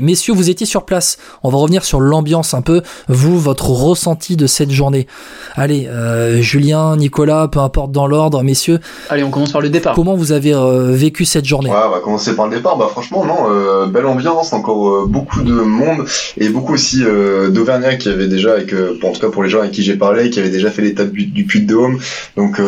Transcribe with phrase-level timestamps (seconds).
[0.00, 1.18] Messieurs, vous étiez sur place.
[1.42, 2.82] On va revenir sur l'ambiance un peu.
[3.08, 5.06] Vous, votre ressenti de cette journée.
[5.54, 8.80] Allez, euh, Julien, Nicolas, peu importe dans l'ordre, messieurs.
[9.08, 9.94] Allez, on commence par le départ.
[9.94, 11.70] Comment vous avez euh, vécu cette journée?
[11.70, 12.76] Ouais, on va commencer par le départ.
[12.76, 16.04] Bah franchement, non, euh, belle ambiance, encore beaucoup de monde
[16.36, 19.72] et beaucoup aussi d'Auvergnats qui avaient déjà, avec, en tout cas pour les gens avec
[19.72, 21.98] qui j'ai parlé, qui avaient déjà fait l'étape du, du Puy de Dôme.
[22.36, 22.60] Donc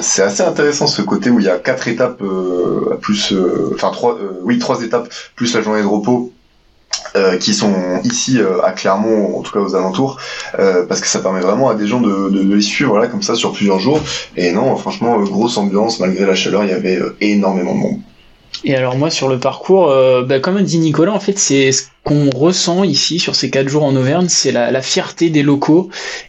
[0.00, 2.22] c'est assez intéressant ce côté où il y a quatre étapes
[3.00, 3.34] plus,
[3.74, 6.32] enfin trois, oui trois étapes plus la journée de repos
[7.16, 7.74] euh, qui sont
[8.04, 10.18] ici euh, à Clermont, en tout cas aux alentours,
[10.58, 13.06] euh, parce que ça permet vraiment à des gens de, de, de les suivre voilà,
[13.06, 14.00] comme ça sur plusieurs jours.
[14.36, 18.00] Et non, franchement, grosse ambiance, malgré la chaleur, il y avait énormément de monde.
[18.64, 21.86] Et alors moi sur le parcours, euh, bah, comme dit Nicolas, en fait c'est ce
[22.04, 25.88] qu'on ressent ici sur ces quatre jours en Auvergne, c'est la, la, fierté des locaux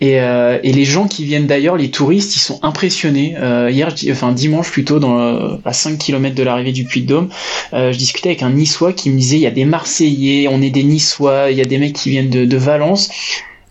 [0.00, 3.34] et, euh, et les gens qui viennent d'ailleurs, les touristes, ils sont impressionnés.
[3.38, 7.28] Euh, hier, enfin dimanche plutôt, dans, à 5 km de l'arrivée du Puy-de-Dôme,
[7.72, 10.62] euh, je discutais avec un Niçois qui me disait il y a des Marseillais, on
[10.62, 13.10] est des Niçois, il y a des mecs qui viennent de, de Valence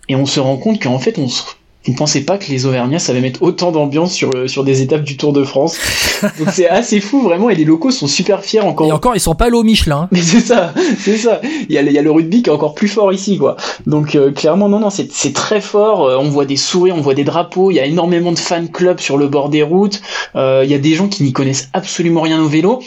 [0.09, 1.43] et on se rend compte qu'en fait on se
[1.85, 4.81] je ne pensais pas que les Auvergnats savaient mettre autant d'ambiance sur, euh, sur des
[4.81, 5.77] étapes du Tour de France.
[6.39, 8.87] Donc c'est assez fou vraiment et les locaux sont super fiers encore.
[8.87, 10.07] Et encore ils sont pas allés au Michelin.
[10.11, 11.41] Mais c'est ça, c'est ça.
[11.67, 13.57] Il y, a, il y a le rugby qui est encore plus fort ici quoi.
[13.85, 16.05] Donc euh, clairement non non c'est, c'est très fort.
[16.05, 17.71] Euh, on voit des sourires, on voit des drapeaux.
[17.71, 20.01] Il y a énormément de fan clubs sur le bord des routes.
[20.35, 22.81] il y a des gens qui n'y connaissent absolument rien au vélo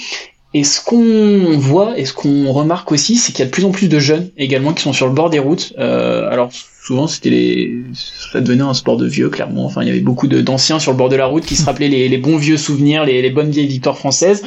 [0.57, 3.67] et ce qu'on voit et ce qu'on remarque aussi, c'est qu'il y a de plus
[3.67, 5.75] en plus de jeunes également qui sont sur le bord des routes.
[5.79, 6.51] Euh, alors
[6.87, 7.75] souvent c'était les
[8.33, 9.65] ça devenait un sport de vieux clairement.
[9.65, 11.89] Enfin il y avait beaucoup d'anciens sur le bord de la route qui se rappelaient
[11.89, 14.45] les, bons vieux souvenirs les, bonnes vieilles victoires françaises.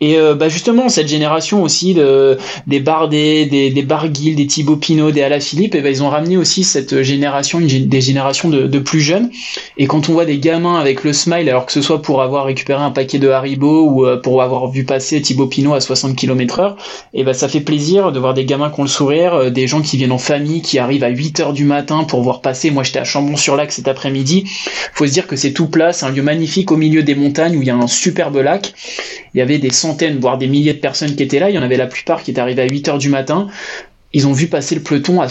[0.00, 4.76] Et euh, bah justement cette génération aussi de des Bardet des des Barguil des Thibaut
[4.76, 9.00] Pinot des Alaphilippe et ben ils ont ramené aussi cette génération des générations de, plus
[9.00, 9.30] jeunes.
[9.76, 12.46] Et quand on voit des gamins avec le smile alors que ce soit pour avoir
[12.46, 16.16] récupéré un paquet de Haribo ou euh, pour avoir vu passer Thibaut Pinot à 60
[16.16, 16.76] km heure
[17.14, 19.68] et ben ça fait plaisir de voir des gamins qui ont le sourire euh, des
[19.68, 22.70] gens qui viennent en famille qui arrivent à 8 heures du matin pour voir passer.
[22.70, 24.44] Moi, j'étais à Chambon-sur-Lac cet après-midi.
[24.92, 27.56] Faut se dire que c'est tout plat, c'est un lieu magnifique au milieu des montagnes
[27.56, 28.74] où il y a un superbe lac.
[29.34, 31.50] Il y avait des centaines, voire des milliers de personnes qui étaient là.
[31.50, 33.48] Il y en avait la plupart qui étaient arrivés à 8 heures du matin.
[34.14, 35.26] Ils ont vu passer le peloton à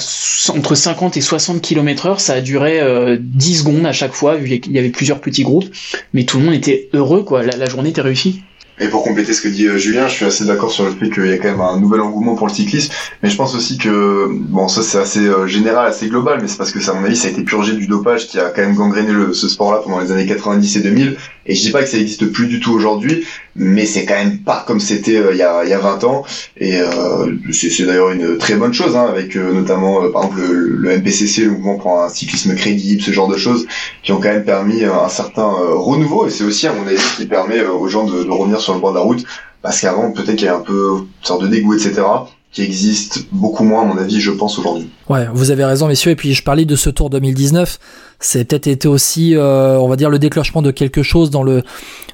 [0.50, 2.20] entre 50 et 60 km heure.
[2.20, 2.80] Ça a duré
[3.20, 5.70] 10 euh, secondes à chaque fois, vu qu'il y avait plusieurs petits groupes.
[6.14, 7.44] Mais tout le monde était heureux, quoi.
[7.44, 8.42] La journée était réussie.
[8.82, 11.12] Et pour compléter ce que dit euh, Julien, je suis assez d'accord sur le fait
[11.12, 13.78] qu'il y a quand même un nouvel engouement pour le cyclisme, mais je pense aussi
[13.78, 16.96] que, bon, ça c'est assez euh, général, assez global, mais c'est parce que, ça, à
[16.96, 19.48] mon avis, ça a été purgé du dopage qui a quand même gangréné le, ce
[19.48, 22.48] sport-là pendant les années 90 et 2000, et je dis pas que ça existe plus
[22.48, 23.26] du tout aujourd'hui,
[23.56, 26.24] mais c'est quand même pas comme c'était euh, il, y a, y a 20 ans,
[26.58, 30.98] et euh, c'est d'ailleurs une très bonne chose, hein, avec notamment, par exemple, le, le,
[30.98, 33.68] MPCC, le mouvement pour un cyclisme crédible, ce genre de choses,
[34.04, 37.26] qui ont quand même permis un certain renouveau, et c'est aussi, à mon avis, qui
[37.26, 39.24] permet aux gens de, de revenir sur le bord de la route,
[39.62, 42.02] parce qu'avant peut-être qu'il y avait un peu une sorte de dégoût, etc
[42.52, 44.90] qui existe beaucoup moins à mon avis je pense aujourd'hui.
[45.10, 46.12] Ouais, vous avez raison messieurs.
[46.12, 47.80] Et puis je parlais de ce tour 2019
[48.22, 51.64] c'est peut-être été aussi, euh, on va dire, le déclenchement de quelque chose dans le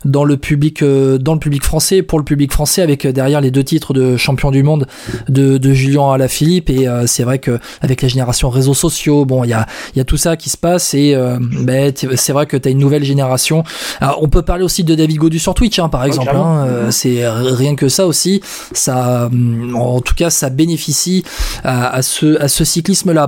[0.05, 3.41] dans le public euh, dans le public français pour le public français avec euh, derrière
[3.41, 4.87] les deux titres de champion du monde
[5.27, 9.49] de, de Julien Alaphilippe et c'est vrai que avec la génération réseaux sociaux, bon, il
[9.49, 12.55] y a il y a tout ça qui se passe et ben, c'est vrai que
[12.55, 13.63] tu as une nouvelle génération.
[13.99, 16.33] Alors, on peut parler aussi de David Godu sur Twitch, hein, par exemple.
[16.33, 18.41] Hein, c'est rien que ça aussi.
[18.71, 19.29] Ça,
[19.75, 21.23] en tout cas, ça bénéficie
[21.63, 23.15] à, à ce à ce cyclisme là.